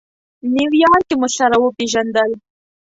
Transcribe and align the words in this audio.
نیویارک 0.55 1.03
کې 1.09 1.15
مو 1.19 1.27
سره 1.37 1.55
وپېژندل. 1.59 2.31